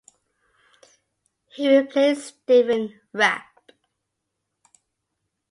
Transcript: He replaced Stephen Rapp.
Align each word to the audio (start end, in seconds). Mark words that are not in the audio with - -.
He 1.53 1.77
replaced 1.77 2.35
Stephen 2.41 2.99
Rapp. 3.13 3.71